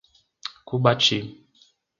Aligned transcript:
Cubati 0.67 1.19